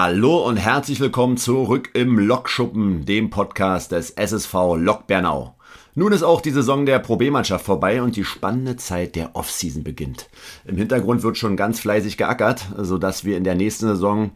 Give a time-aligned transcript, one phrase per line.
[0.00, 5.56] Hallo und herzlich willkommen zurück im Lokschuppen, dem Podcast des SSV Lok Bernau.
[5.96, 9.82] Nun ist auch die Saison der Pro B-Mannschaft vorbei und die spannende Zeit der Offseason
[9.82, 10.30] beginnt.
[10.66, 14.30] Im Hintergrund wird schon ganz fleißig geackert, sodass wir in der nächsten Saison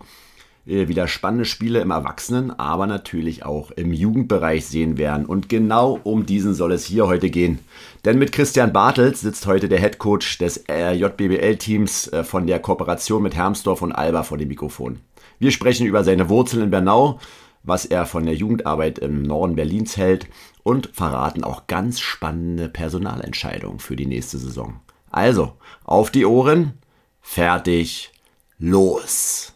[0.66, 5.26] äh, wieder spannende Spiele im Erwachsenen, aber natürlich auch im Jugendbereich sehen werden.
[5.26, 7.60] Und genau um diesen soll es hier heute gehen.
[8.04, 12.58] Denn mit Christian Bartels sitzt heute der Head Coach des äh, JBBL-Teams äh, von der
[12.58, 14.98] Kooperation mit Hermsdorf und Alba vor dem Mikrofon.
[15.42, 17.18] Wir sprechen über seine Wurzeln in Bernau,
[17.64, 20.28] was er von der Jugendarbeit im Norden Berlins hält
[20.62, 24.78] und verraten auch ganz spannende Personalentscheidungen für die nächste Saison.
[25.10, 26.74] Also, auf die Ohren,
[27.20, 28.12] fertig,
[28.60, 29.52] los!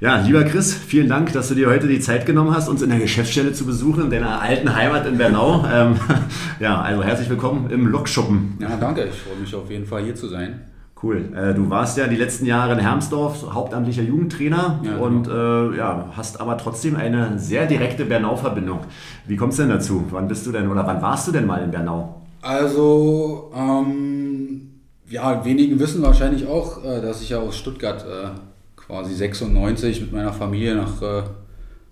[0.00, 2.90] Ja, lieber Chris, vielen Dank, dass du dir heute die Zeit genommen hast, uns in
[2.90, 5.64] der Geschäftsstelle zu besuchen, in deiner alten Heimat in Bernau.
[5.66, 5.96] Ähm,
[6.60, 8.58] ja, also herzlich willkommen im Lokschuppen.
[8.60, 9.04] Ja, danke.
[9.04, 10.73] Ich freue mich auf jeden Fall hier zu sein.
[11.04, 11.34] Cool.
[11.36, 15.04] Äh, du warst ja die letzten Jahre in Hermsdorf hauptamtlicher Jugendtrainer ja, genau.
[15.04, 18.80] und äh, ja, hast aber trotzdem eine sehr direkte Bernau-Verbindung.
[19.26, 20.06] Wie kommst du denn dazu?
[20.10, 22.22] Wann bist du denn oder wann warst du denn mal in Bernau?
[22.40, 24.70] Also, ähm,
[25.06, 28.28] ja, wenigen wissen wahrscheinlich auch, äh, dass ich ja aus Stuttgart äh,
[28.74, 31.02] quasi 96 mit meiner Familie nach,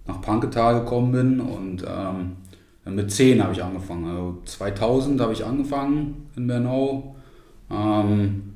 [0.06, 4.06] nach Panketal gekommen bin und ähm, mit 10 habe ich angefangen.
[4.06, 7.14] Also 2000 habe ich angefangen in Bernau.
[7.70, 8.51] Ähm,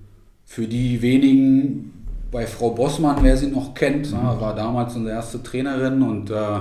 [0.46, 1.92] für die wenigen,
[2.30, 4.40] bei Frau Bossmann, wer sie noch kennt, mhm.
[4.40, 6.60] war damals unsere erste Trainerin und äh,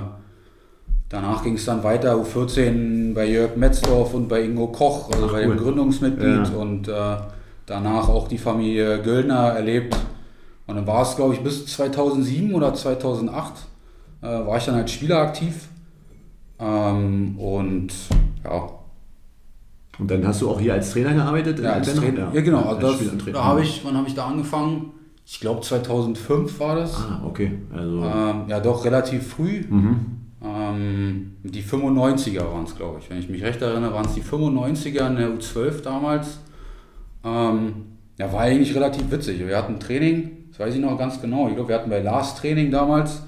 [1.10, 5.32] danach ging es dann weiter U14 bei Jörg Metzdorf und bei Ingo Koch, also Ach,
[5.32, 5.56] bei cool.
[5.56, 6.58] dem Gründungsmitglied ja.
[6.58, 7.18] und äh,
[7.66, 9.96] danach auch die Familie Göllner erlebt.
[10.68, 13.54] Und dann war es, glaube ich, bis 2007 oder 2008
[14.22, 15.68] äh, war ich dann als Spieler aktiv.
[16.60, 17.90] Ähm, und
[18.44, 18.70] ja,
[19.98, 21.60] und dann hast du auch hier als Trainer gearbeitet?
[21.60, 22.28] Ja, als Trainer.
[22.28, 22.64] Ja, ja, genau.
[22.64, 24.92] Also das, da habe ich, wann habe ich da angefangen?
[25.26, 26.96] Ich glaube 2005 war das.
[26.96, 27.54] Ah, okay.
[27.74, 29.64] Also ähm, ja, doch relativ früh.
[29.68, 30.00] Mhm.
[30.44, 33.10] Ähm, die 95er waren es, glaube ich.
[33.10, 36.40] Wenn ich mich recht erinnere, waren es die 95er in der U12 damals.
[37.24, 37.74] Ähm,
[38.20, 39.40] ja, war eigentlich relativ witzig.
[39.40, 41.48] Wir hatten Training, das weiß ich noch ganz genau.
[41.48, 43.24] Ich glaube, wir hatten bei Lars Training damals.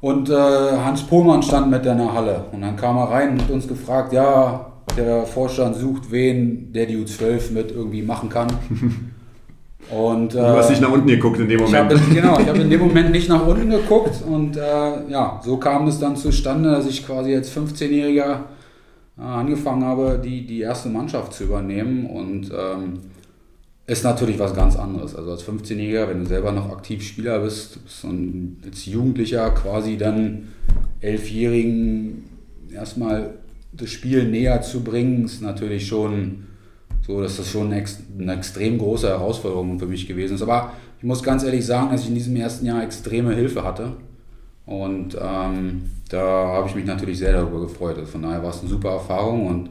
[0.00, 2.44] Und äh, Hans Pohlmann stand mit in der Halle.
[2.52, 6.86] Und dann kam er rein und hat uns gefragt, ja, der Vorstand sucht wen, der
[6.86, 8.48] die U12 mit irgendwie machen kann.
[9.90, 11.92] Und, äh, du hast nicht nach unten geguckt in dem Moment.
[11.92, 15.40] Ich hab, genau, ich habe in dem Moment nicht nach unten geguckt und äh, ja,
[15.44, 18.40] so kam es dann zustande, dass ich quasi als 15-Jähriger
[19.18, 23.00] äh, angefangen habe, die, die erste Mannschaft zu übernehmen und ähm,
[23.86, 25.16] ist natürlich was ganz anderes.
[25.16, 29.96] Also als 15-Jähriger, wenn du selber noch aktiv Spieler bist, bist und als Jugendlicher quasi
[29.96, 30.48] dann
[31.00, 32.24] Elfjährigen
[32.72, 33.34] erstmal
[33.72, 36.46] das Spiel näher zu bringen, ist natürlich schon
[37.06, 40.42] so, dass das schon eine extrem große Herausforderung für mich gewesen ist.
[40.42, 43.92] Aber ich muss ganz ehrlich sagen, dass ich in diesem ersten Jahr extreme Hilfe hatte.
[44.66, 47.96] Und ähm, da habe ich mich natürlich sehr darüber gefreut.
[47.98, 49.70] Also von daher war es eine super Erfahrung und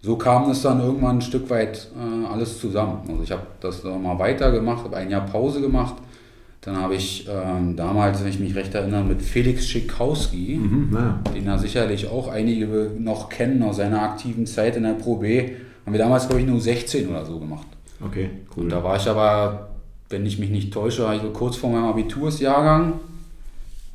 [0.00, 3.00] so kam es dann irgendwann ein Stück weit äh, alles zusammen.
[3.08, 5.94] Also ich habe das nochmal weitergemacht, habe ein Jahr Pause gemacht
[6.68, 11.20] dann habe ich ähm, damals, wenn ich mich recht erinnere, mit Felix Schikowski, mhm, ja.
[11.34, 15.52] den da sicherlich auch einige noch kennen aus seiner aktiven Zeit in der Pro B,
[15.86, 17.66] haben wir damals, glaube ich, nur 16 oder so gemacht.
[18.04, 18.64] Okay, cool.
[18.64, 19.70] Und da war ich aber,
[20.10, 22.94] wenn ich mich nicht täusche, so kurz vor meinem Abitursjahrgang.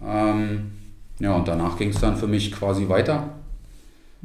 [0.04, 0.72] Ähm,
[1.20, 3.30] ja, und danach ging es dann für mich quasi weiter.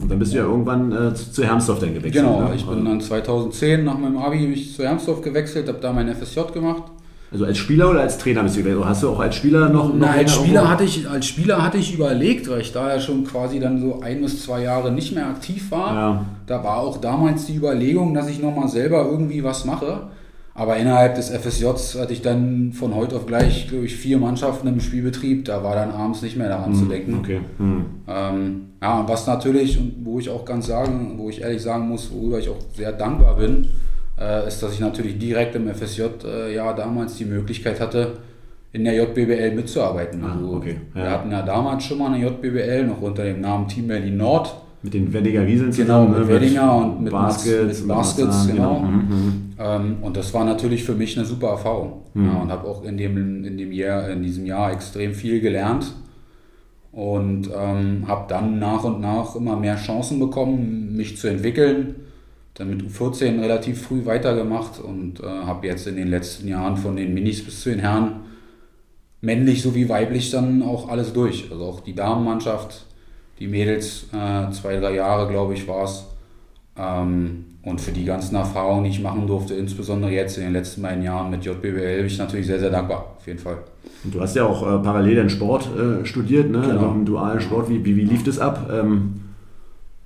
[0.01, 2.25] Und dann bist du ja irgendwann äh, zu, zu Hermsdorf dann gewechselt.
[2.25, 2.55] Genau, ne?
[2.57, 6.41] ich bin dann 2010 nach meinem Abi mich zu Hermsdorf gewechselt, habe da mein FSJ
[6.55, 6.85] gemacht
[7.31, 8.79] also als Spieler oder als Trainer bist du gewählt?
[8.79, 11.63] Oder hast du auch als Spieler noch, noch Na, als Spieler hatte ich als Spieler
[11.63, 14.91] hatte ich überlegt, weil ich da ja schon quasi dann so ein bis zwei Jahre
[14.91, 15.95] nicht mehr aktiv war.
[15.95, 16.25] Ja.
[16.47, 20.09] Da war auch damals die Überlegung, dass ich nochmal selber irgendwie was mache.
[20.55, 24.67] Aber innerhalb des FSJs hatte ich dann von heute auf gleich, glaube ich, vier Mannschaften
[24.67, 25.45] im Spielbetrieb.
[25.45, 27.19] Da war dann abends nicht mehr daran hm, zu denken.
[27.21, 27.41] Okay.
[27.59, 27.85] Hm.
[28.09, 32.11] Ähm, ja, was natürlich, und wo ich auch ganz sagen, wo ich ehrlich sagen muss,
[32.13, 33.69] worüber ich auch sehr dankbar bin,
[34.49, 38.15] ist, dass ich natürlich direkt im FSJ äh, ja damals die Möglichkeit hatte,
[38.73, 40.23] in der JBBL mitzuarbeiten.
[40.25, 40.81] Ah, also, okay.
[40.95, 41.03] ja.
[41.03, 44.55] Wir hatten ja damals schon mal eine JBBL, noch unter dem Namen Team Berlin Nord.
[44.83, 46.07] Mit den Weddinger Wieseln genau, zusammen.
[46.15, 47.81] Genau, mit Weddinger und mit Baskets.
[47.81, 48.77] Mit Baskets, genau.
[48.77, 48.81] genau.
[48.81, 52.03] Mhm, mhm, ähm, und das war natürlich für mich eine super Erfahrung.
[52.15, 52.27] Mhm.
[52.27, 55.93] Ja, und habe auch in dem, in, dem Jahr, in diesem Jahr extrem viel gelernt.
[56.93, 61.97] Und ähm, habe dann nach und nach immer mehr Chancen bekommen, mich zu entwickeln
[62.59, 66.97] dann mit U14 relativ früh weitergemacht und äh, habe jetzt in den letzten Jahren von
[66.97, 68.21] den Minis bis zu den Herren
[69.21, 71.49] männlich sowie weiblich dann auch alles durch.
[71.51, 72.85] Also auch die Damenmannschaft,
[73.39, 76.05] die Mädels, äh, zwei, drei Jahre glaube ich war es.
[76.77, 80.83] Ähm, und für die ganzen Erfahrungen, die ich machen durfte, insbesondere jetzt in den letzten
[80.83, 83.59] beiden Jahren mit JBL, bin ich natürlich sehr, sehr dankbar, auf jeden Fall.
[84.03, 86.61] Und du hast ja auch äh, parallel den Sport äh, studiert, ne?
[86.61, 86.93] Genau.
[86.93, 87.69] im dualen Sport.
[87.69, 88.69] Wie, wie, wie lief das ab?
[88.73, 89.28] Ähm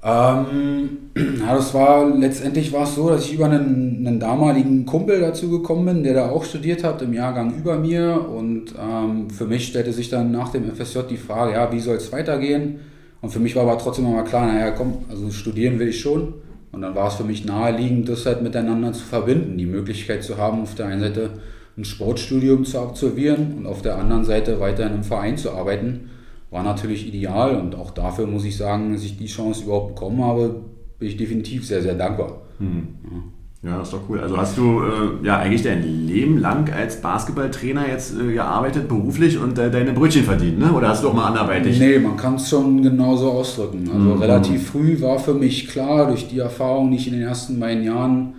[0.04, 5.20] ähm, ja, das war letztendlich war es so, dass ich über einen, einen, damaligen Kumpel
[5.20, 8.26] dazu gekommen bin, der da auch studiert hat, im Jahrgang über mir.
[8.28, 11.96] Und ähm, für mich stellte sich dann nach dem FSJ die Frage, ja, wie soll
[11.96, 12.80] es weitergehen?
[13.20, 16.34] Und für mich war aber trotzdem immer klar, naja, komm, also studieren will ich schon.
[16.72, 20.38] Und dann war es für mich naheliegend, das halt miteinander zu verbinden, die Möglichkeit zu
[20.38, 21.30] haben, auf der einen Seite
[21.76, 26.10] ein Sportstudium zu absolvieren und auf der anderen Seite weiter in einem Verein zu arbeiten,
[26.52, 30.22] war natürlich ideal und auch dafür muss ich sagen, dass ich die Chance überhaupt bekommen
[30.22, 30.60] habe,
[30.98, 32.42] bin ich definitiv sehr, sehr dankbar.
[32.60, 32.88] Mhm.
[33.04, 33.22] Ja.
[33.64, 34.18] Ja, ist doch cool.
[34.18, 39.38] Also hast du äh, ja eigentlich dein Leben lang als Basketballtrainer jetzt äh, gearbeitet, beruflich
[39.38, 40.72] und äh, deine Brötchen verdient, ne?
[40.72, 41.78] Oder hast du auch mal anderweitig?
[41.78, 43.88] Nee, man kann es schon genauso ausdrücken.
[43.88, 44.20] Also mhm.
[44.20, 47.84] relativ früh war für mich klar, durch die Erfahrung, die ich in den ersten beiden
[47.84, 48.34] Jahren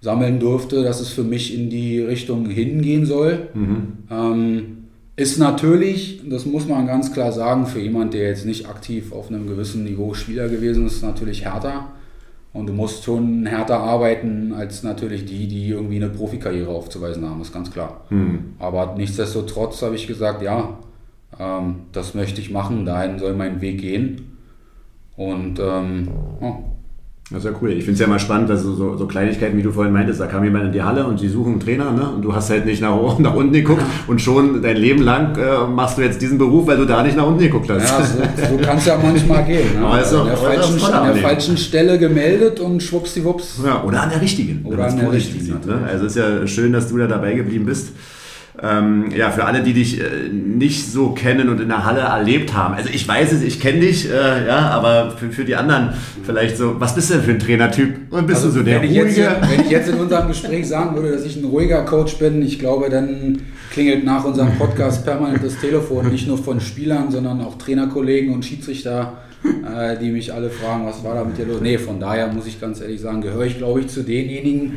[0.00, 3.48] sammeln durfte, dass es für mich in die Richtung hingehen soll.
[3.54, 3.86] Mhm.
[4.08, 4.76] Ähm,
[5.20, 9.28] ist natürlich, das muss man ganz klar sagen, für jemand, der jetzt nicht aktiv auf
[9.28, 11.90] einem gewissen Niveau Spieler gewesen ist, natürlich härter
[12.54, 17.42] und du musst schon härter arbeiten als natürlich die, die irgendwie eine Profikarriere aufzuweisen haben,
[17.42, 18.00] ist ganz klar.
[18.08, 18.54] Mhm.
[18.58, 20.78] Aber nichtsdestotrotz habe ich gesagt, ja,
[21.38, 24.38] ähm, das möchte ich machen, dahin soll mein Weg gehen.
[25.18, 26.08] Und ähm,
[26.40, 26.54] oh,
[27.30, 27.70] das ist ja cool.
[27.70, 30.26] Ich finde es ja mal spannend, dass so, so, Kleinigkeiten, wie du vorhin meintest, da
[30.26, 32.10] kam jemand in die Halle und die suchen einen Trainer, ne?
[32.10, 35.66] Und du hast halt nicht nach, nach unten geguckt und schon dein Leben lang äh,
[35.68, 37.88] machst du jetzt diesen Beruf, weil du da nicht nach unten geguckt hast.
[37.88, 39.78] Ja, so, so kann es ja manchmal gehen.
[39.78, 39.86] Ne?
[39.86, 43.60] Also, an der, falschen, an der falschen Stelle gemeldet und schwuppsdiwupps.
[43.64, 44.64] Ja, oder an der richtigen.
[44.64, 45.44] Oder an der richtigen.
[45.44, 45.82] Sieht, ne?
[45.88, 47.90] Also es ist ja schön, dass du da dabei geblieben bist.
[48.60, 52.52] Ähm, ja, für alle, die dich äh, nicht so kennen und in der Halle erlebt
[52.52, 52.74] haben.
[52.74, 55.90] Also ich weiß es, ich kenne dich, äh, ja, aber für, für die anderen
[56.24, 58.12] vielleicht so, was bist du denn für ein Trainertyp?
[58.12, 59.08] Und bist also, du so der wenn ruhige?
[59.08, 62.18] Ich jetzt, wenn ich jetzt in unserem Gespräch sagen würde, dass ich ein ruhiger Coach
[62.18, 67.10] bin, ich glaube, dann klingelt nach unserem Podcast permanent das Telefon, nicht nur von Spielern,
[67.10, 71.46] sondern auch Trainerkollegen und Schiedsrichter, äh, die mich alle fragen, was war da mit dir
[71.46, 71.60] los?
[71.62, 74.72] Nee, von daher muss ich ganz ehrlich sagen, gehöre ich, glaube ich, zu denjenigen,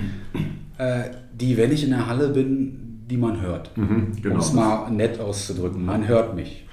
[0.78, 2.83] äh, die, wenn ich in der Halle bin,
[3.14, 3.70] die man hört.
[3.78, 4.36] Mhm, genau.
[4.36, 6.66] Um es mal nett auszudrücken, man hört mich.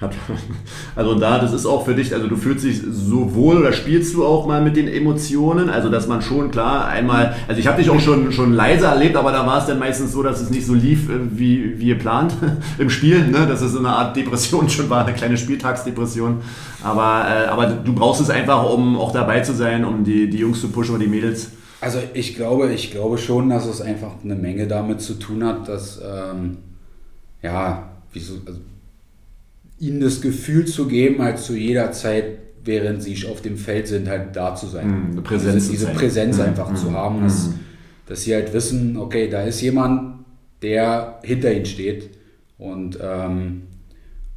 [0.95, 4.15] Also da, das ist auch für dich, also du fühlst dich so wohl oder spielst
[4.15, 5.69] du auch mal mit den Emotionen?
[5.69, 9.15] Also dass man schon klar einmal, also ich habe dich auch schon, schon leise erlebt,
[9.15, 11.89] aber da war es dann meistens so, dass es nicht so lief, äh, wie, wie
[11.89, 12.33] geplant
[12.79, 13.45] im Spiel, ne?
[13.45, 16.37] dass es so eine Art Depression schon war, eine kleine Spieltagsdepression.
[16.81, 20.39] Aber, äh, aber du brauchst es einfach, um auch dabei zu sein, um die, die
[20.39, 21.51] Jungs zu pushen oder die Mädels.
[21.81, 25.67] Also ich glaube, ich glaube schon, dass es einfach eine Menge damit zu tun hat,
[25.67, 26.57] dass ähm,
[27.41, 28.59] ja, wieso, also,
[29.79, 34.07] ihnen das Gefühl zu geben, halt zu jeder Zeit, während sie auf dem Feld sind,
[34.07, 35.15] halt da zu sein.
[35.15, 36.43] Mhm, Präsenz diese, diese Präsenz mhm.
[36.43, 36.75] einfach mhm.
[36.75, 37.59] zu haben, dass, mhm.
[38.05, 40.23] dass sie halt wissen, okay, da ist jemand,
[40.61, 42.11] der hinter ihnen steht.
[42.59, 43.63] Und ähm,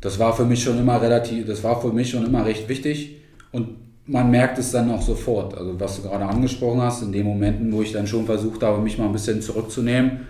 [0.00, 3.16] das war für mich schon immer relativ, das war für mich schon immer recht wichtig.
[3.52, 5.56] Und man merkt es dann auch sofort.
[5.56, 8.82] Also was du gerade angesprochen hast, in den Momenten, wo ich dann schon versucht habe,
[8.82, 10.20] mich mal ein bisschen zurückzunehmen,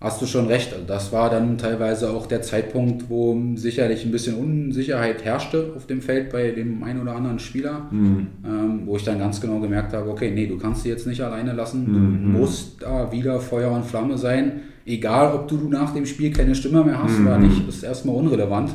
[0.00, 0.72] hast du schon recht.
[0.72, 5.86] Also das war dann teilweise auch der Zeitpunkt, wo sicherlich ein bisschen Unsicherheit herrschte auf
[5.86, 8.26] dem Feld bei dem einen oder anderen Spieler, mhm.
[8.44, 11.20] ähm, wo ich dann ganz genau gemerkt habe, okay, nee, du kannst sie jetzt nicht
[11.20, 12.32] alleine lassen, du mhm.
[12.32, 14.60] musst da wieder Feuer und Flamme sein.
[14.86, 17.26] Egal, ob du nach dem Spiel keine Stimme mehr hast mhm.
[17.26, 18.74] oder nicht, ist erstmal unrelevant.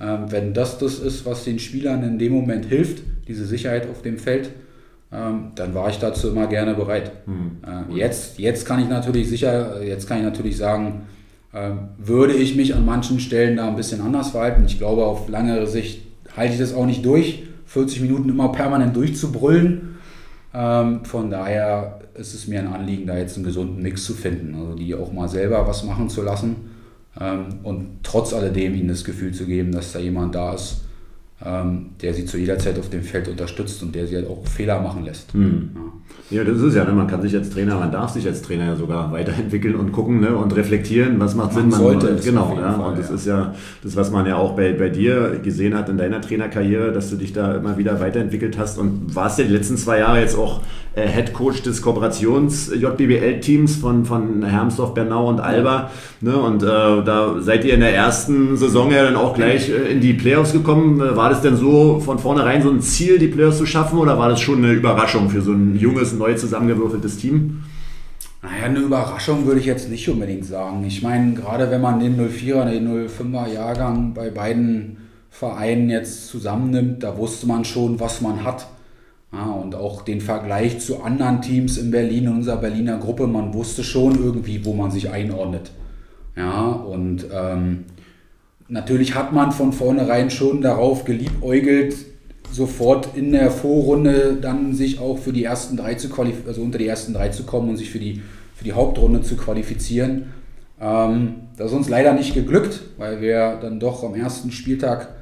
[0.00, 4.02] Ähm, wenn das das ist, was den Spielern in dem Moment hilft, diese Sicherheit auf
[4.02, 4.50] dem Feld,
[5.12, 7.12] ähm, dann war ich dazu immer gerne bereit.
[7.26, 7.96] Mhm.
[7.96, 11.02] Jetzt, jetzt kann ich natürlich sicher, jetzt kann ich natürlich sagen,
[11.98, 14.62] würde ich mich an manchen Stellen da ein bisschen anders verhalten.
[14.66, 16.02] Ich glaube, auf langere Sicht
[16.36, 19.96] halte ich das auch nicht durch, 40 Minuten immer permanent durchzubrüllen.
[20.52, 24.74] Von daher ist es mir ein Anliegen, da jetzt einen gesunden Mix zu finden, also
[24.76, 26.69] die auch mal selber was machen zu lassen
[27.14, 30.82] und trotz alledem ihnen das Gefühl zu geben, dass da jemand da ist,
[31.44, 34.46] ähm, der sie zu jeder Zeit auf dem Feld unterstützt und der sie halt auch
[34.46, 35.34] Fehler machen lässt.
[35.34, 35.70] Mhm.
[36.30, 36.38] Ja.
[36.38, 36.44] ja.
[36.44, 36.92] das ist ja, ne?
[36.92, 40.20] man kann sich als Trainer, man darf sich als Trainer ja sogar weiterentwickeln und gucken
[40.20, 40.36] ne?
[40.36, 41.70] und reflektieren, was macht man Sinn.
[41.70, 42.74] Man sollte es genau, ja.
[42.74, 43.14] Fall, und das ja.
[43.14, 46.92] ist ja das, was man ja auch bei, bei dir gesehen hat in deiner Trainerkarriere,
[46.92, 50.20] dass du dich da immer wieder weiterentwickelt hast und warst ja die letzten zwei Jahre
[50.20, 50.60] jetzt auch
[50.94, 55.90] äh, Head Coach des Kooperations-JBL-Teams von, von Hermsdorf, Bernau und Alba.
[56.20, 56.36] Ne?
[56.36, 60.00] Und äh, da seid ihr in der ersten Saison ja dann auch gleich äh, in
[60.00, 61.00] die Playoffs gekommen.
[61.00, 64.18] Äh, war das denn so von vornherein so ein Ziel, die Playoffs zu schaffen oder
[64.18, 67.62] war das schon eine Überraschung für so ein junges, neu zusammengewürfeltes Team?
[68.42, 70.82] Naja, eine Überraschung würde ich jetzt nicht unbedingt sagen.
[70.84, 74.96] Ich meine, gerade wenn man den 04er, den 05er Jahrgang bei beiden
[75.28, 78.66] Vereinen jetzt zusammennimmt, da wusste man schon, was man hat.
[79.32, 83.54] Ja, und auch den Vergleich zu anderen Teams in Berlin, in unserer Berliner Gruppe, man
[83.54, 85.70] wusste schon irgendwie, wo man sich einordnet.
[86.36, 87.84] Ja, und ähm,
[88.68, 91.94] natürlich hat man von vornherein schon darauf geliebäugelt,
[92.50, 96.78] sofort in der Vorrunde dann sich auch für die ersten drei zu qualifizieren, also unter
[96.78, 98.22] die ersten drei zu kommen und sich für die,
[98.56, 100.32] für die Hauptrunde zu qualifizieren.
[100.80, 105.19] Ähm, das ist uns leider nicht geglückt, weil wir dann doch am ersten Spieltag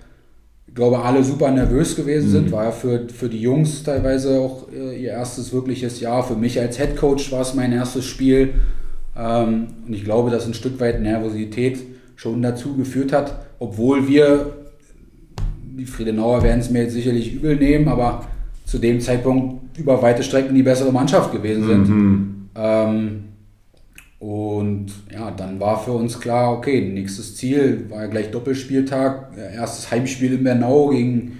[0.69, 2.47] ich glaube, alle super nervös gewesen sind.
[2.47, 2.53] Mhm.
[2.53, 6.23] War ja für, für die Jungs teilweise auch äh, ihr erstes wirkliches Jahr.
[6.23, 8.55] Für mich als Head Coach war es mein erstes Spiel.
[9.17, 11.79] Ähm, und ich glaube, dass ein Stück weit Nervosität
[12.15, 14.53] schon dazu geführt hat, obwohl wir,
[15.63, 18.25] die Friedenauer werden es mir jetzt sicherlich übel nehmen, aber
[18.65, 21.89] zu dem Zeitpunkt über weite Strecken die bessere Mannschaft gewesen sind.
[21.89, 22.49] Mhm.
[22.55, 23.25] Ähm,
[24.19, 29.91] und ja, dann war für uns klar, okay, nächstes Ziel war ja gleich Doppelspieltag, erstes
[29.91, 31.39] Heimspiel in Bernau gegen,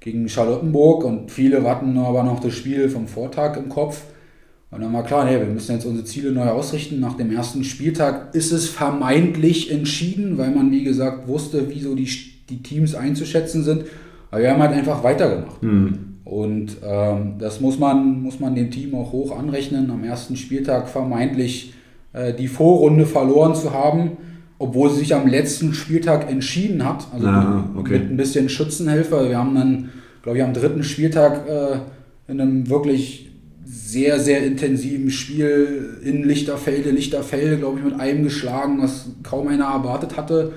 [0.00, 4.02] gegen Charlottenburg und viele hatten aber noch das Spiel vom Vortag im Kopf.
[4.70, 7.00] Und dann war klar, nee, wir müssen jetzt unsere Ziele neu ausrichten.
[7.00, 11.96] Nach dem ersten Spieltag ist es vermeintlich entschieden, weil man, wie gesagt, wusste, wie so
[11.96, 12.08] die,
[12.48, 13.86] die Teams einzuschätzen sind.
[14.30, 15.60] Aber wir haben halt einfach weitergemacht.
[15.60, 16.18] Mhm.
[16.24, 19.90] Und ähm, das muss man, muss man dem Team auch hoch anrechnen.
[19.90, 21.79] Am ersten Spieltag vermeintlich äh,
[22.38, 24.16] die Vorrunde verloren zu haben,
[24.58, 27.06] obwohl sie sich am letzten Spieltag entschieden hat.
[27.12, 27.98] Also ah, okay.
[27.98, 29.28] mit ein bisschen Schützenhelfer.
[29.28, 29.88] Wir haben dann,
[30.22, 31.78] glaube ich, am dritten Spieltag äh,
[32.30, 33.30] in einem wirklich
[33.64, 39.66] sehr, sehr intensiven Spiel in Lichterfelde, Lichterfelde, glaube ich, mit einem geschlagen, was kaum einer
[39.66, 40.52] erwartet hatte.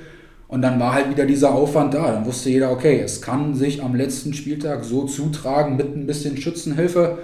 [0.47, 2.11] Und dann war halt wieder dieser Aufwand da.
[2.11, 6.37] Dann wusste jeder, okay, es kann sich am letzten Spieltag so zutragen mit ein bisschen
[6.37, 7.19] Schützenhilfe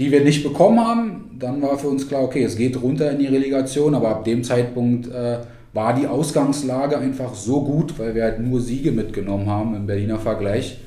[0.00, 1.36] die wir nicht bekommen haben.
[1.38, 4.42] Dann war für uns klar, okay, es geht runter in die Relegation, aber ab dem
[4.42, 5.40] Zeitpunkt äh,
[5.74, 10.18] war die Ausgangslage einfach so gut, weil wir halt nur Siege mitgenommen haben im Berliner
[10.18, 10.78] Vergleich,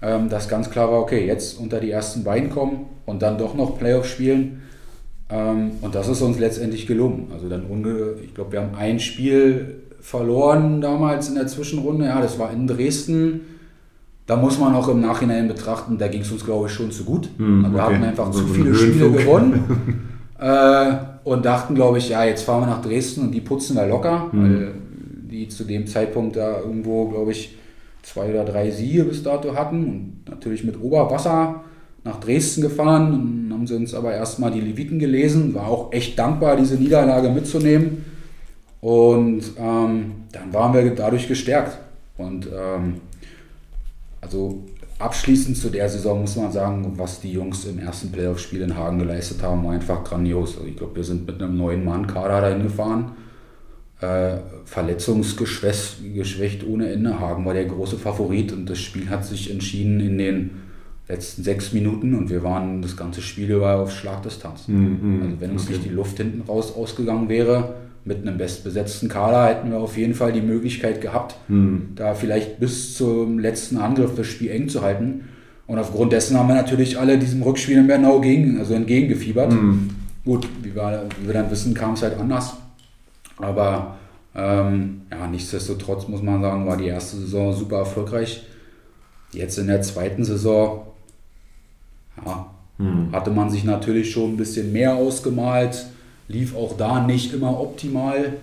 [0.00, 3.54] ähm, dass ganz klar war, okay, jetzt unter die ersten beiden kommen und dann doch
[3.54, 4.62] noch Playoff spielen.
[5.28, 7.30] Ähm, und das ist uns letztendlich gelungen.
[7.34, 7.64] Also dann,
[8.24, 12.06] ich glaube, wir haben ein Spiel verloren damals in der Zwischenrunde.
[12.06, 13.57] Ja, das war in Dresden
[14.28, 17.04] da muss man auch im Nachhinein betrachten, da ging es uns, glaube ich, schon zu
[17.04, 17.30] gut.
[17.38, 17.94] Hm, also wir okay.
[17.94, 19.64] hatten einfach also zu viele Spiele gewonnen
[20.38, 23.86] äh, und dachten, glaube ich, ja, jetzt fahren wir nach Dresden und die putzen wir
[23.86, 24.42] locker, hm.
[24.42, 24.74] weil
[25.30, 27.56] die zu dem Zeitpunkt da irgendwo, glaube ich,
[28.02, 31.62] zwei oder drei Siege bis dato hatten und natürlich mit Oberwasser
[32.04, 33.48] nach Dresden gefahren.
[33.48, 37.30] Dann haben sie uns aber erstmal die Leviten gelesen, war auch echt dankbar, diese Niederlage
[37.30, 38.04] mitzunehmen.
[38.82, 41.78] Und ähm, dann waren wir dadurch gestärkt.
[42.18, 43.00] Und ähm,
[44.28, 44.64] also
[44.98, 48.98] abschließend zu der Saison muss man sagen, was die Jungs im ersten Playoff-Spiel in Hagen
[48.98, 50.56] geleistet haben, war einfach grandios.
[50.56, 53.12] Also ich glaube, wir sind mit einem neuen Mann-Kader dahin gefahren.
[54.00, 57.18] Äh, verletzungsgeschwächt ohne Ende.
[57.18, 60.50] Hagen war der große Favorit und das Spiel hat sich entschieden in den
[61.08, 64.68] letzten sechs Minuten und wir waren das ganze Spiel über auf Schlagdistanz.
[64.68, 65.72] Mhm, also wenn uns okay.
[65.72, 67.74] nicht die Luft hinten raus ausgegangen wäre,
[68.08, 71.90] mit einem bestbesetzten Kader hätten wir auf jeden Fall die Möglichkeit gehabt, hm.
[71.94, 75.28] da vielleicht bis zum letzten Angriff das Spiel eng zu halten.
[75.66, 79.52] Und aufgrund dessen haben wir natürlich alle diesem Rückspiel in Bernau gegen, also entgegengefiebert.
[79.52, 79.90] Hm.
[80.24, 82.56] Gut, wie wir, wie wir dann wissen, kam es halt anders.
[83.36, 83.98] Aber
[84.34, 88.46] ähm, ja, nichtsdestotrotz muss man sagen, war die erste Saison super erfolgreich.
[89.32, 90.86] Jetzt in der zweiten Saison
[92.24, 92.46] ja,
[92.78, 93.12] hm.
[93.12, 95.84] hatte man sich natürlich schon ein bisschen mehr ausgemalt
[96.28, 98.34] lief auch da nicht immer optimal.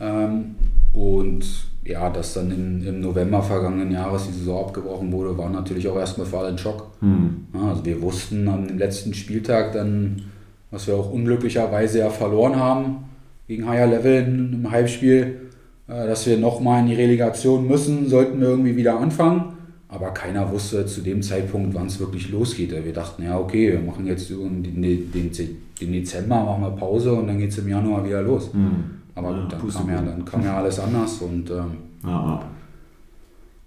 [0.00, 0.56] Ähm,
[0.92, 1.44] und
[1.84, 5.96] ja, dass dann in, im November vergangenen Jahres die Saison abgebrochen wurde, war natürlich auch
[5.96, 6.88] erstmal für alle ein Schock.
[7.00, 7.46] Mhm.
[7.66, 10.22] Also wir wussten am letzten Spieltag dann,
[10.70, 13.04] was wir auch unglücklicherweise ja verloren haben
[13.48, 15.40] gegen Higher Level im Halbspiel,
[15.88, 19.54] äh, dass wir nochmal in die Relegation müssen, sollten wir irgendwie wieder anfangen.
[19.92, 22.70] Aber keiner wusste zu dem Zeitpunkt, wann es wirklich losgeht.
[22.70, 27.26] Wir dachten, ja, okay, wir machen jetzt den, den, den Dezember, machen wir Pause und
[27.26, 28.54] dann geht es im Januar wieder los.
[28.54, 28.84] Mhm.
[29.16, 31.18] Aber gut, dann, kam ja, dann kam ja alles anders.
[31.18, 32.40] Und ähm, ja.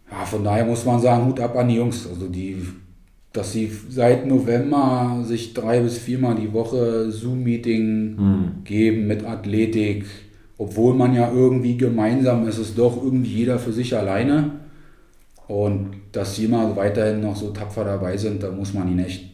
[0.10, 2.08] ja, von daher muss man sagen, Hut ab an die Jungs.
[2.08, 2.56] Also die,
[3.34, 8.52] dass sie seit November sich drei bis viermal die Woche Zoom-Meeting mhm.
[8.64, 10.06] geben mit Athletik,
[10.58, 14.52] obwohl man ja irgendwie gemeinsam ist, ist doch irgendwie jeder für sich alleine.
[15.48, 19.26] Und dass sie immer weiterhin noch so tapfer dabei sind, da muss man ihnen echt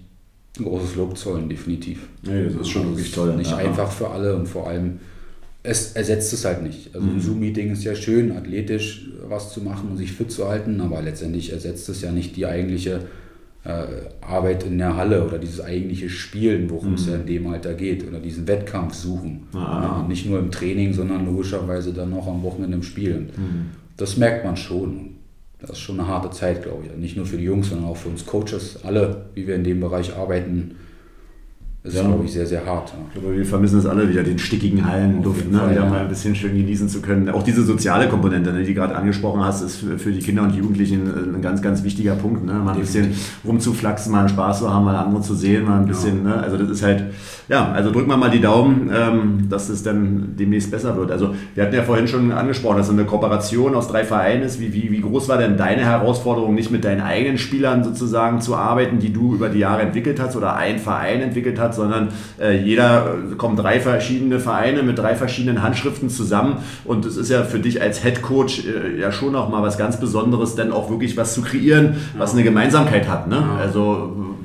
[0.57, 2.07] ein großes Lob zollen, definitiv.
[2.24, 3.36] Nee, das ist schon also wirklich toll.
[3.36, 3.57] Nicht ja.
[3.57, 5.00] einfach für alle und vor allem,
[5.62, 6.95] es ersetzt es halt nicht.
[6.95, 7.17] Also mhm.
[7.17, 11.01] ein Zoom-Meeting ist ja schön, athletisch was zu machen und sich fit zu halten, aber
[11.01, 13.01] letztendlich ersetzt es ja nicht die eigentliche
[13.65, 13.83] äh,
[14.21, 16.95] Arbeit in der Halle oder dieses eigentliche Spielen, worum mhm.
[16.95, 19.48] es ja in dem Alter geht, oder diesen Wettkampf suchen.
[19.53, 20.00] Ah.
[20.01, 23.19] Ja, nicht nur im Training, sondern logischerweise dann noch am Wochenende im Spiel.
[23.19, 23.71] Mhm.
[23.98, 25.18] Das merkt man schon
[25.60, 26.96] das ist schon eine harte Zeit, glaube ich.
[26.96, 29.82] Nicht nur für die Jungs, sondern auch für uns Coaches, alle, wie wir in dem
[29.82, 30.78] Bereich arbeiten.
[31.81, 32.07] Das ist, ja.
[32.07, 32.89] glaube ich, sehr, sehr hart.
[32.89, 32.95] Ja.
[33.07, 35.62] Ich glaube, wir vermissen es alle wieder, den stickigen Hallenduft, ne?
[35.71, 35.89] wieder ja.
[35.89, 37.29] mal ein bisschen schön genießen zu können.
[37.29, 40.53] Auch diese soziale Komponente, ne, die du gerade angesprochen hast, ist für, die Kinder und
[40.53, 42.43] Jugendlichen ein ganz, ganz wichtiger Punkt.
[42.43, 42.51] Ne?
[42.51, 43.13] Mal ein bisschen
[43.45, 46.36] rumzuflaxen, mal einen Spaß zu haben, mal andere zu sehen, mal ein bisschen, ne?
[46.36, 47.05] also das ist halt,
[47.48, 51.12] ja, also drücken wir mal die Daumen, ähm, dass es dann demnächst besser wird.
[51.12, 54.59] Also wir hatten ja vorhin schon angesprochen, dass es eine Kooperation aus drei Vereinen ist.
[54.59, 58.57] Wie, wie, wie groß war denn deine Herausforderung, nicht mit deinen eigenen Spielern sozusagen zu
[58.57, 62.09] arbeiten, die du über die Jahre entwickelt hast oder ein Verein entwickelt hast, sondern
[62.39, 67.29] äh, jeder äh, kommen drei verschiedene Vereine mit drei verschiedenen Handschriften zusammen und es ist
[67.29, 70.71] ja für dich als Head Coach äh, ja schon auch mal was ganz Besonderes, denn
[70.71, 73.27] auch wirklich was zu kreieren, was eine Gemeinsamkeit hat.
[73.27, 73.43] Ne?
[73.59, 74.35] Also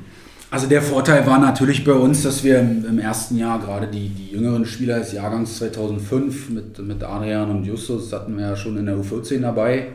[0.50, 4.30] also der Vorteil war natürlich bei uns, dass wir im ersten Jahr gerade die, die
[4.30, 8.86] jüngeren Spieler des Jahrgangs 2005 mit, mit Adrian und Justus hatten wir ja schon in
[8.86, 9.88] der U14 dabei.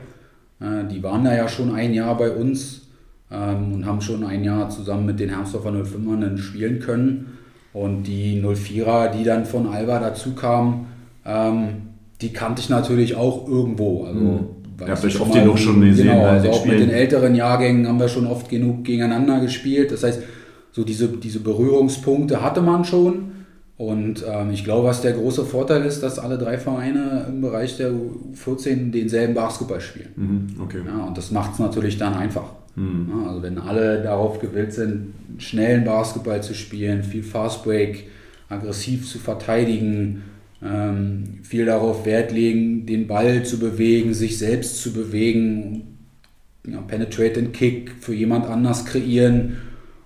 [0.60, 2.89] Die waren da ja schon ein Jahr bei uns
[3.32, 7.38] ähm, und haben schon ein Jahr zusammen mit den Hermsdorfer 05ern spielen können.
[7.74, 10.88] Und die 04er, die dann von Alba dazu kamen,
[11.26, 11.68] ähm,
[12.22, 14.06] die kannte ich natürlich auch irgendwo.
[14.06, 14.40] Also, mhm.
[14.86, 16.08] Ja, ich oft genug schon gesehen.
[16.08, 19.92] Genau, also auch mit den älteren Jahrgängen haben wir schon oft genug gegeneinander gespielt.
[19.92, 20.22] Das heißt,
[20.72, 23.32] so diese, diese Berührungspunkte hatte man schon.
[23.76, 27.78] Und ähm, ich glaube, was der große Vorteil ist, dass alle drei Vereine im Bereich
[27.78, 30.10] der U14 denselben Basketball spielen.
[30.16, 30.80] Mhm, okay.
[30.86, 32.59] Ja, und das macht es natürlich dann einfach.
[32.76, 33.26] Mhm.
[33.28, 38.08] Also wenn alle darauf gewillt sind, schnellen Basketball zu spielen, viel Fastbreak,
[38.50, 40.24] aggressiv zu verteidigen,
[40.64, 45.98] ähm, viel darauf Wert legen, den Ball zu bewegen, sich selbst zu bewegen,
[46.68, 49.58] ja, Penetrate and Kick für jemand anders kreieren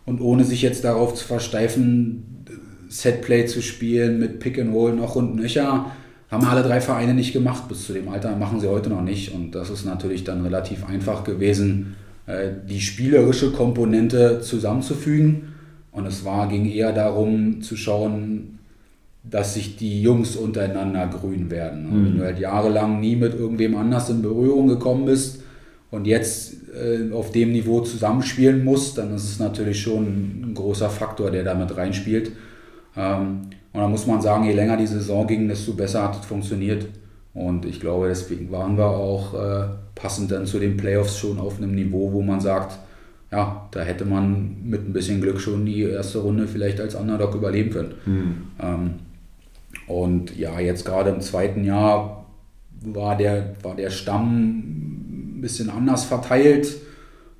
[0.05, 2.23] und ohne sich jetzt darauf zu versteifen,
[2.89, 5.91] Setplay zu spielen mit Pick and Roll noch und nöcher,
[6.29, 9.33] haben alle drei Vereine nicht gemacht bis zu dem Alter, machen sie heute noch nicht
[9.33, 15.53] und das ist natürlich dann relativ einfach gewesen, die spielerische Komponente zusammenzufügen.
[15.91, 18.59] Und es war, ging eher darum zu schauen,
[19.23, 21.85] dass sich die Jungs untereinander grün werden.
[21.85, 22.05] Mhm.
[22.05, 25.41] Wenn du halt jahrelang nie mit irgendwem anders in Berührung gekommen bist
[25.91, 30.05] und jetzt äh, auf dem Niveau zusammenspielen musst, dann ist es natürlich schon
[30.43, 32.31] ein großer Faktor, der damit reinspielt.
[32.97, 36.25] Ähm, und da muss man sagen, je länger die Saison ging, desto besser hat es
[36.25, 36.87] funktioniert.
[37.33, 41.57] Und ich glaube, deswegen waren wir auch äh, passend dann zu den Playoffs schon auf
[41.57, 42.79] einem Niveau, wo man sagt,
[43.31, 47.33] ja, da hätte man mit ein bisschen Glück schon die erste Runde vielleicht als Underdog
[47.35, 47.93] überleben können.
[48.05, 48.35] Mhm.
[48.61, 48.93] Ähm,
[49.87, 52.25] und ja, jetzt gerade im zweiten Jahr
[52.81, 56.67] war der, war der Stamm ein bisschen anders verteilt.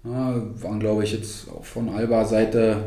[0.04, 2.78] Ja, waren, glaube ich, jetzt auch von Alba-Seite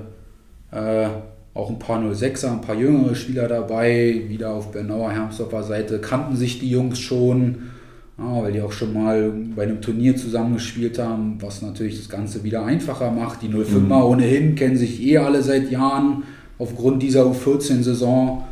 [0.72, 1.08] äh,
[1.54, 4.22] auch ein paar 06er, ein paar jüngere Spieler dabei.
[4.28, 7.70] Wieder auf Bernauer Hermsdorfer Seite kannten sich die Jungs schon,
[8.18, 12.42] ja, weil die auch schon mal bei einem Turnier zusammengespielt haben, was natürlich das Ganze
[12.44, 13.42] wieder einfacher macht.
[13.42, 13.92] Die 05er mhm.
[13.92, 16.22] ohnehin kennen sich eh alle seit Jahren
[16.58, 18.44] aufgrund dieser U14-Saison.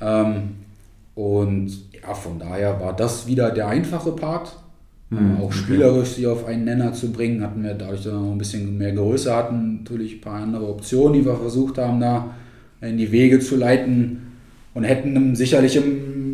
[0.00, 0.42] Ähm,
[1.14, 1.70] und
[2.02, 4.56] ja, von daher war das wieder der einfache Part.
[5.10, 8.30] Mhm, auch spielerisch sie auf einen Nenner zu bringen, hatten wir dadurch, dass wir noch
[8.30, 12.30] ein bisschen mehr Größe hatten, natürlich ein paar andere Optionen, die wir versucht haben, da
[12.80, 14.30] in die Wege zu leiten
[14.72, 15.78] und hätten sicherlich,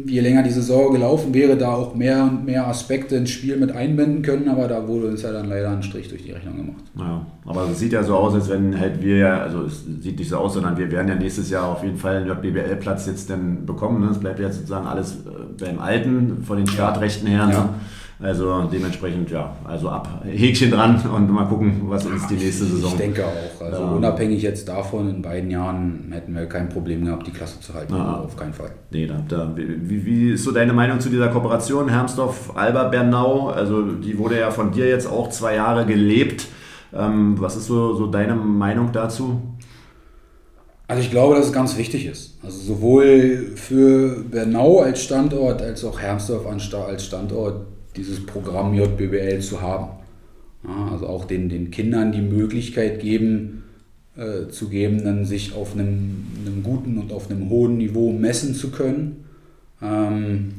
[0.07, 3.73] je länger die Saison gelaufen wäre, da auch mehr und mehr Aspekte ins Spiel mit
[3.73, 6.85] einbinden können, aber da wurde uns ja dann leider ein Strich durch die Rechnung gemacht.
[6.99, 10.19] Ja, aber es sieht ja so aus, als wenn halt wir ja, also es sieht
[10.19, 13.31] nicht so aus, sondern wir werden ja nächstes Jahr auf jeden Fall einen JBL-Platz jetzt
[13.31, 14.05] dann bekommen.
[14.05, 14.11] Ne?
[14.11, 17.47] Es bleibt ja sozusagen alles äh, beim Alten, von den Startrechten her.
[17.47, 17.69] Ne?
[18.19, 22.93] Also dementsprechend, ja, also ab Häkchen dran und mal gucken, was uns die nächste Saison.
[22.93, 23.61] Ich denke auch.
[23.63, 23.91] Also ja.
[23.91, 27.95] unabhängig jetzt davon, in beiden Jahren hätten wir kein Problem gehabt, die Klasse zu halten.
[27.95, 28.21] Ja.
[28.21, 28.71] Auf keinen Fall.
[28.91, 31.91] Nee, da, da, wie, wie ist so deine Meinung zu dieser Kooperation?
[31.91, 36.47] Hermsdorf, Alba, Bernau, also die wurde ja von dir jetzt auch zwei Jahre gelebt.
[36.95, 39.43] Ähm, was ist so, so deine Meinung dazu?
[40.89, 42.39] Also ich glaube, dass es ganz wichtig ist.
[42.43, 49.61] Also sowohl für Bernau als Standort als auch Hermsdorf als Standort dieses Programm JBWL zu
[49.61, 49.91] haben.
[50.67, 53.63] Ja, also auch den, den Kindern die Möglichkeit geben,
[54.17, 58.55] äh, zu geben, dann sich auf einem, einem, guten und auf einem hohen Niveau messen
[58.55, 59.25] zu können.
[59.83, 60.55] Ähm,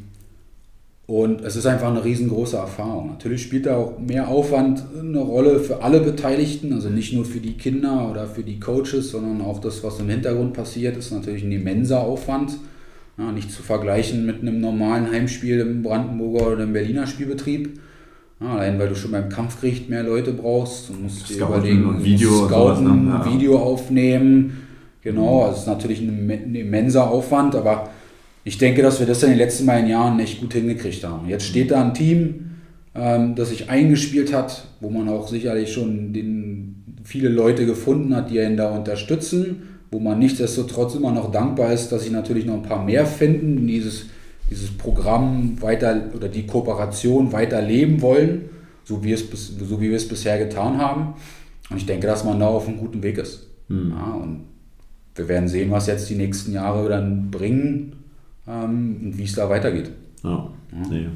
[1.07, 3.07] und es ist einfach eine riesengroße Erfahrung.
[3.07, 7.39] Natürlich spielt da auch mehr Aufwand eine Rolle für alle Beteiligten, also nicht nur für
[7.39, 11.43] die Kinder oder für die Coaches, sondern auch das, was im Hintergrund passiert, ist natürlich
[11.43, 12.57] ein immenser Aufwand.
[13.17, 17.79] Ja, nicht zu vergleichen mit einem normalen Heimspiel im Brandenburger oder im Berliner Spielbetrieb.
[18.39, 20.89] Ja, allein weil du schon beim Kampfgericht mehr Leute brauchst.
[20.89, 23.25] Du musst dir überlegen, und Video, scouten, ja.
[23.25, 24.67] Video aufnehmen.
[25.01, 27.89] Genau, also es ist natürlich ein, ein immenser Aufwand, aber
[28.43, 31.27] ich denke, dass wir das in den letzten beiden Jahren echt gut hingekriegt haben.
[31.27, 32.51] Jetzt steht da ein Team,
[32.93, 38.29] ähm, das sich eingespielt hat, wo man auch sicherlich schon den, viele Leute gefunden hat,
[38.29, 42.55] die ihn da unterstützen, wo man nichtsdestotrotz immer noch dankbar ist, dass sich natürlich noch
[42.55, 44.07] ein paar mehr finden, dieses,
[44.49, 48.49] dieses Programm weiter oder die Kooperation weiter leben wollen,
[48.83, 51.13] so wie, es, so wie wir es bisher getan haben.
[51.69, 53.47] Und ich denke, dass man da auf einem guten Weg ist.
[53.67, 53.91] Mhm.
[53.91, 54.45] Ja, und
[55.15, 58.03] wir werden sehen, was jetzt die nächsten Jahre dann bringen
[58.47, 59.91] ähm, und wie es da weitergeht.
[60.23, 60.49] Ja,
[60.89, 61.07] nee,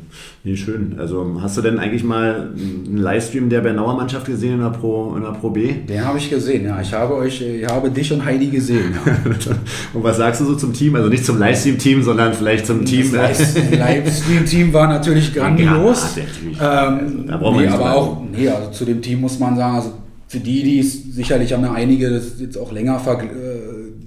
[0.43, 0.95] nee, schön.
[0.97, 5.15] Also hast du denn eigentlich mal einen Livestream der Bernauer Mannschaft gesehen in der Pro,
[5.15, 5.73] in der Pro B?
[5.87, 6.79] Den habe ich gesehen, ja.
[6.79, 8.93] Ich habe euch, ich habe dich und Heidi gesehen.
[9.05, 9.13] Ja.
[9.93, 10.95] und was sagst du so zum Team?
[10.95, 13.11] Also nicht zum Livestream-Team, sondern vielleicht zum Team.
[13.11, 16.15] Das Livestream-Team war natürlich grandios.
[16.57, 19.37] Ja, ähm, also, da brauchen wir nee, aber auch, nee, also zu dem Team muss
[19.37, 19.93] man sagen, also
[20.31, 23.27] für die, die es sicherlich haben ja einige das jetzt auch länger äh,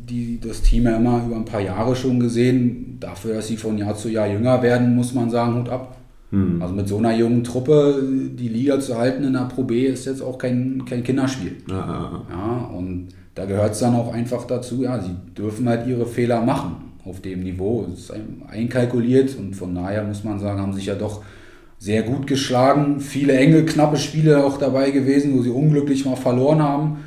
[0.08, 2.96] die das Team ja immer über ein paar Jahre schon gesehen.
[2.98, 5.98] Dafür, dass sie von Jahr zu Jahr jünger werden, muss man sagen, Hut ab.
[6.30, 6.62] Hm.
[6.62, 10.06] Also mit so einer jungen Truppe die Liga zu halten in der Pro B ist
[10.06, 11.56] jetzt auch kein, kein Kinderspiel.
[11.68, 12.70] Ja, ja, ja.
[12.74, 16.76] und da gehört es dann auch einfach dazu, ja, sie dürfen halt ihre Fehler machen
[17.04, 17.86] auf dem Niveau.
[17.92, 18.14] Es ist
[18.48, 21.22] einkalkuliert und von daher muss man sagen, haben sich ja doch
[21.84, 22.98] sehr gut geschlagen.
[22.98, 27.04] Viele enge, knappe Spiele auch dabei gewesen, wo sie unglücklich mal verloren haben.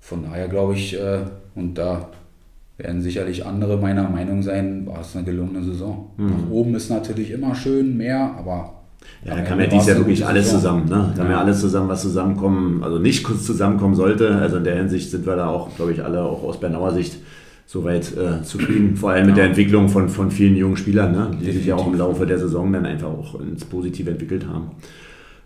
[0.00, 1.18] Von daher glaube ich, äh,
[1.54, 2.08] und da
[2.78, 6.12] werden sicherlich andere meiner Meinung sein, war es eine gelungene Saison.
[6.16, 6.26] Mhm.
[6.28, 8.72] Nach oben ist natürlich immer schön, mehr, aber.
[9.22, 10.86] Ja, da kam ja dies Jahr wirklich alles Saison.
[10.86, 10.88] zusammen.
[10.88, 11.12] Ne?
[11.14, 11.22] Da ja.
[11.22, 14.36] kam ja alles zusammen, was zusammenkommen, also nicht kurz zusammenkommen sollte.
[14.36, 17.18] Also in der Hinsicht sind wir da auch, glaube ich, alle auch aus Bernauer Sicht
[17.66, 18.96] soweit äh, zufrieden.
[18.96, 19.26] Vor allem ja.
[19.26, 21.26] mit der Entwicklung von, von vielen jungen Spielern, ne?
[21.32, 21.54] die Definitiv.
[21.54, 24.70] sich ja auch im Laufe der Saison dann einfach auch ins Positive entwickelt haben.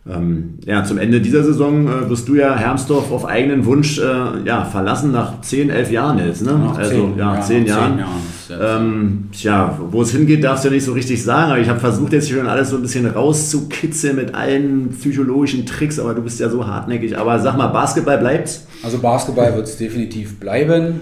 [0.09, 4.03] Ähm, ja, zum Ende dieser Saison äh, wirst du ja Hermsdorf auf eigenen Wunsch äh,
[4.47, 6.43] ja, verlassen nach 10, 11 Jahren jetzt.
[6.43, 6.53] Ne?
[6.53, 7.99] Nach also zehn, ja, ja 10 Jahren.
[7.99, 11.69] Jahren ähm, tja, wo es hingeht, darfst du ja nicht so richtig sagen, aber ich
[11.69, 16.23] habe versucht jetzt schon alles so ein bisschen rauszukitzeln mit allen psychologischen Tricks, aber du
[16.23, 17.19] bist ja so hartnäckig.
[17.19, 18.67] Aber sag mal, Basketball bleibt's?
[18.83, 21.01] Also Basketball wird es definitiv bleiben.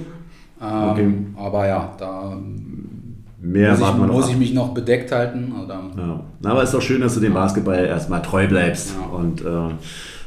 [0.60, 1.08] Ähm, okay.
[1.36, 2.36] Aber ja, da
[3.40, 5.52] Mehr muss, ich, muss ich mich noch bedeckt halten.
[5.96, 6.20] Ja.
[6.50, 8.94] Aber es ist doch schön, dass du dem Basketball erstmal treu bleibst.
[8.98, 9.16] Ja.
[9.16, 9.44] Und, äh,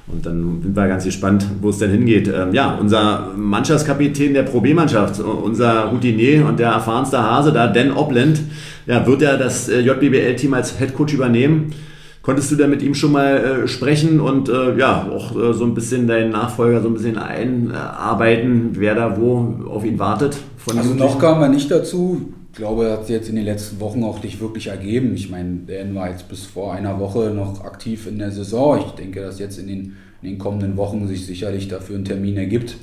[0.07, 2.29] und dann sind wir ganz gespannt, wo es denn hingeht.
[2.29, 7.91] Ähm, ja, unser Mannschaftskapitän der Pro B-Mannschaft, unser Routinier und der erfahrenste Hase da, Dan
[7.91, 8.39] Opland,
[8.87, 11.73] ja, wird ja das äh, JBBL-Team als Headcoach übernehmen.
[12.21, 15.63] Konntest du da mit ihm schon mal äh, sprechen und äh, ja, auch äh, so
[15.65, 20.37] ein bisschen deinen Nachfolger so ein bisschen einarbeiten, wer da wo auf ihn wartet?
[20.75, 22.33] also noch kamen wir nicht dazu.
[22.51, 25.15] Ich glaube, das hat sich jetzt in den letzten Wochen auch nicht wirklich ergeben.
[25.15, 28.83] Ich meine, Dan war jetzt bis vor einer Woche noch aktiv in der Saison.
[28.85, 32.37] Ich denke, dass jetzt in den, in den kommenden Wochen sich sicherlich dafür ein Termin
[32.37, 32.75] ergibt,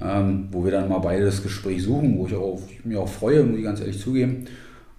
[0.00, 3.08] ähm, wo wir dann mal beide das Gespräch suchen, wo ich, auch, ich mich auch
[3.08, 4.44] freue, muss ich ganz ehrlich zugeben.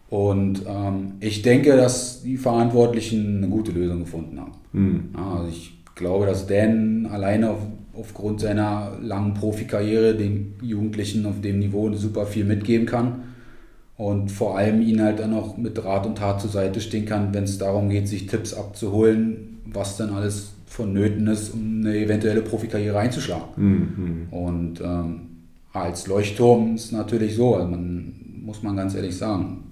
[0.09, 4.51] Und ähm, ich denke, dass die Verantwortlichen eine gute Lösung gefunden haben.
[4.71, 5.09] Mhm.
[5.15, 7.59] also ich glaube, dass Dan alleine auf,
[7.93, 13.23] aufgrund seiner langen Profikarriere den Jugendlichen auf dem Niveau super viel mitgeben kann.
[13.97, 17.33] Und vor allem ihnen halt dann auch mit Rat und Tat zur Seite stehen kann,
[17.33, 22.41] wenn es darum geht, sich Tipps abzuholen, was dann alles vonnöten ist, um eine eventuelle
[22.41, 23.43] Profikarriere einzuschlagen.
[23.57, 24.27] Mhm.
[24.31, 25.21] Und ähm,
[25.73, 29.68] als Leuchtturm ist es natürlich so, also man, muss man ganz ehrlich sagen,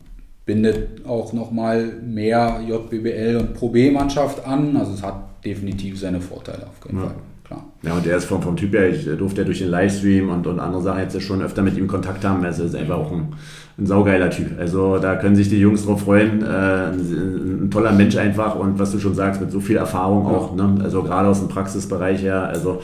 [0.47, 4.75] bindet auch nochmal mehr JBBL und Pro B-Mannschaft an.
[4.75, 7.03] Also es hat definitiv seine Vorteile auf jeden ja.
[7.03, 7.15] Fall.
[7.43, 7.65] Klar.
[7.83, 10.47] Ja, und der ist vom, vom Typ her, ich durfte ja durch den Livestream und,
[10.47, 12.43] und andere Sachen jetzt schon öfter mit ihm Kontakt haben.
[12.43, 13.33] Also ist einfach auch ein,
[13.77, 14.57] ein saugeiler Typ.
[14.57, 16.41] Also da können sich die Jungs drauf freuen.
[16.41, 20.25] Äh, ein, ein, toller Mensch einfach und was du schon sagst, mit so viel Erfahrung
[20.25, 20.55] auch.
[20.55, 20.79] Ne?
[20.83, 22.47] Also gerade aus dem Praxisbereich her.
[22.47, 22.81] Also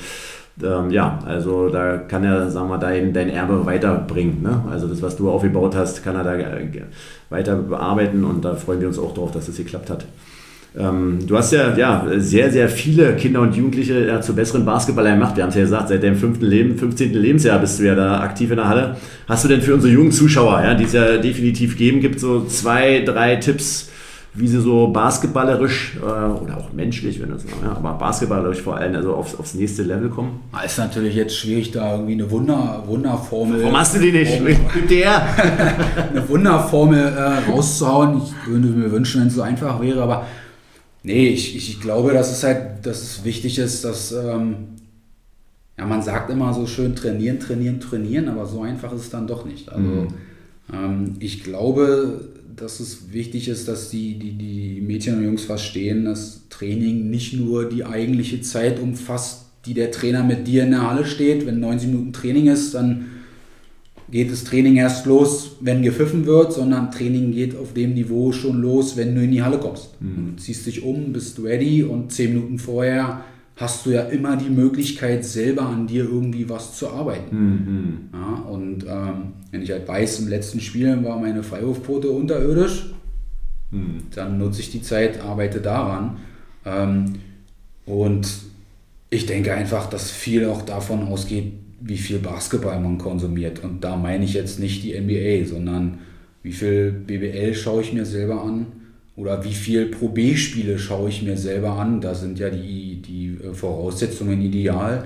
[0.62, 4.42] ähm, ja, also da kann er, sagen wir, dein, dein Erbe weiterbringen.
[4.44, 4.64] Ne?
[4.70, 6.38] Also das, was du aufgebaut hast, kann er da
[7.30, 10.06] weiter bearbeiten und da freuen wir uns auch drauf, dass das geklappt hat.
[10.78, 15.20] Ähm, du hast ja, ja sehr, sehr viele Kinder und Jugendliche ja, zu besseren Basketballern
[15.20, 15.36] gemacht.
[15.36, 17.14] Wir haben es ja gesagt, seit deinem fünften Leben, 15.
[17.14, 18.96] Lebensjahr bist du ja da aktiv in der Halle.
[19.28, 22.46] Hast du denn für unsere jungen Zuschauer, ja, die es ja definitiv geben, gibt so
[22.46, 23.92] zwei, drei Tipps,
[24.36, 28.96] wie sie so basketballerisch äh, oder auch menschlich, wenn das, ja, aber basketballerisch vor allem
[28.96, 30.40] also aufs, aufs nächste Level kommen?
[30.52, 33.62] Ah, ist natürlich jetzt schwierig, da irgendwie eine Wunder, Wunderformel.
[33.62, 34.42] Warum hast du die nicht?
[34.42, 34.58] Mit
[34.90, 35.22] der?
[36.10, 38.22] eine Wunderformel äh, rauszuhauen.
[38.24, 40.26] Ich würde mir wünschen, wenn es so einfach wäre, aber
[41.04, 44.56] nee, ich, ich glaube, dass es halt, dass es wichtig ist, dass ähm,
[45.78, 49.28] ja, man sagt immer so schön trainieren, trainieren, trainieren, aber so einfach ist es dann
[49.28, 49.72] doch nicht.
[49.72, 50.08] Also mhm.
[50.72, 56.06] Ähm, ich glaube, dass es wichtig ist, dass die, die, die Mädchen und Jungs verstehen,
[56.06, 60.88] dass Training nicht nur die eigentliche Zeit umfasst, die der Trainer mit dir in der
[60.88, 61.46] Halle steht.
[61.46, 63.08] Wenn 90 Minuten Training ist, dann
[64.12, 68.62] geht das Training erst los, wenn gepfiffen wird, sondern Training geht auf dem Niveau schon
[68.62, 70.00] los, wenn du in die Halle kommst.
[70.02, 70.36] Mhm.
[70.36, 73.24] Du ziehst dich um, bist ready und zehn Minuten vorher
[73.56, 77.36] hast du ja immer die Möglichkeit, selber an dir irgendwie was zu arbeiten.
[77.36, 77.98] Mhm.
[78.12, 82.94] Ja, und ähm, wenn ich halt weiß, im letzten Spiel war meine Freiwurfquote unterirdisch,
[83.72, 83.98] mhm.
[84.16, 86.18] dann nutze ich die Zeit, arbeite daran.
[86.66, 87.14] Ähm,
[87.86, 88.28] und
[89.10, 93.64] ich denke einfach, dass viel auch davon ausgeht, wie viel Basketball man konsumiert.
[93.64, 96.00] Und da meine ich jetzt nicht die NBA, sondern
[96.42, 98.66] wie viel BBL schaue ich mir selber an
[99.16, 102.02] oder wie viel Pro B-Spiele schaue ich mir selber an.
[102.02, 105.06] Da sind ja die, die äh, Voraussetzungen ideal.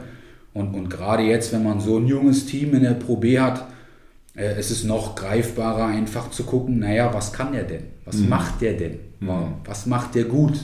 [0.54, 3.68] Und, und gerade jetzt, wenn man so ein junges Team in der Pro B hat,
[4.36, 7.84] äh, es ist noch greifbarer, einfach zu gucken, naja, was kann der denn?
[8.06, 8.30] Was mhm.
[8.30, 9.00] macht der denn?
[9.20, 9.56] Mhm.
[9.66, 10.60] Was macht der gut?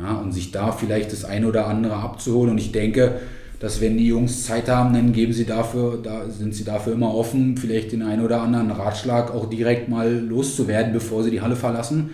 [0.00, 2.50] Ja, und sich da vielleicht das eine oder andere abzuholen.
[2.52, 3.20] Und ich denke,
[3.60, 7.14] dass wenn die Jungs Zeit haben, dann geben sie dafür, da sind sie dafür immer
[7.14, 11.56] offen, vielleicht den einen oder anderen Ratschlag auch direkt mal loszuwerden, bevor sie die Halle
[11.56, 12.10] verlassen.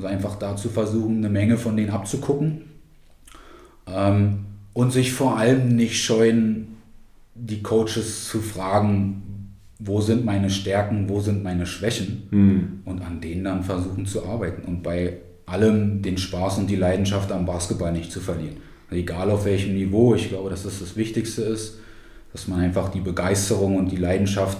[0.00, 2.62] Also einfach dazu versuchen, eine Menge von denen abzugucken.
[3.86, 6.78] Ähm, und sich vor allem nicht scheuen,
[7.34, 12.80] die Coaches zu fragen, wo sind meine Stärken, wo sind meine Schwächen mhm.
[12.86, 17.30] und an denen dann versuchen zu arbeiten und bei allem den Spaß und die Leidenschaft
[17.30, 18.56] am Basketball nicht zu verlieren.
[18.90, 21.78] Egal auf welchem Niveau, ich glaube, dass das das Wichtigste ist,
[22.32, 24.56] dass man einfach die Begeisterung und die Leidenschaft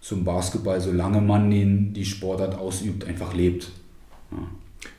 [0.00, 3.72] zum Basketball, solange man den, die Sportart ausübt, einfach lebt.
[4.30, 4.38] Ja.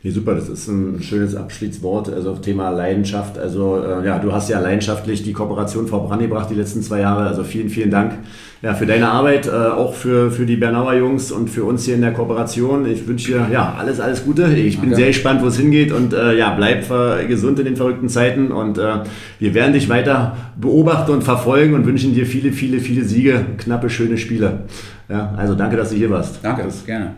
[0.06, 3.40] Nee, super, das ist ein schönes Abschiedswort, also auf Thema Leidenschaft.
[3.40, 7.26] Also äh, ja, du hast ja leidenschaftlich die Kooperation vorangebracht die letzten zwei Jahre.
[7.26, 8.14] Also vielen, vielen Dank
[8.62, 11.96] ja, für deine Arbeit, äh, auch für, für die Bernauer Jungs und für uns hier
[11.96, 12.86] in der Kooperation.
[12.86, 14.46] Ich wünsche dir ja alles, alles Gute.
[14.56, 14.98] Ich bin okay.
[14.98, 16.88] sehr gespannt, wo es hingeht und äh, ja, bleib
[17.28, 19.00] gesund in den verrückten Zeiten und äh,
[19.40, 23.90] wir werden dich weiter beobachten und verfolgen und wünschen dir viele, viele, viele Siege, knappe,
[23.90, 24.66] schöne Spiele.
[25.10, 26.40] Ja, also danke, dass du hier warst.
[26.44, 27.16] Danke, das gerne.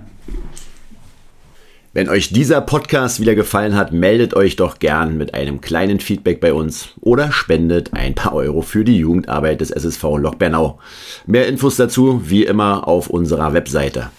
[1.97, 6.39] Wenn euch dieser Podcast wieder gefallen hat, meldet euch doch gern mit einem kleinen Feedback
[6.39, 10.77] bei uns oder spendet ein paar Euro für die Jugendarbeit des SSV Lok Bernau.
[11.25, 14.11] Mehr Infos dazu wie immer auf unserer Webseite.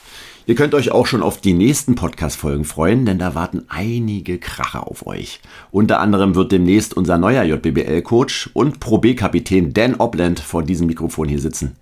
[0.46, 4.88] Ihr könnt euch auch schon auf die nächsten Podcast-Folgen freuen, denn da warten einige Kracher
[4.88, 5.38] auf euch.
[5.70, 11.28] Unter anderem wird demnächst unser neuer JBBL-Coach und Pro B-Kapitän Dan Opland vor diesem Mikrofon
[11.28, 11.76] hier sitzen.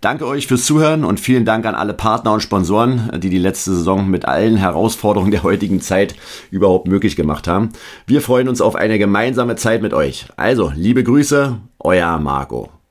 [0.00, 3.72] Danke euch fürs Zuhören und vielen Dank an alle Partner und Sponsoren, die die letzte
[3.74, 6.14] Saison mit allen Herausforderungen der heutigen Zeit
[6.50, 7.70] überhaupt möglich gemacht haben.
[8.06, 10.26] Wir freuen uns auf eine gemeinsame Zeit mit euch.
[10.36, 12.81] Also, liebe Grüße, euer Marco.